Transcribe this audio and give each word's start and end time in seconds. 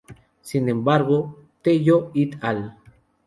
Sin 0.41 0.67
embargo, 0.67 1.43
Tello 1.61 2.09
"et 2.15 2.39
al". 2.43 2.75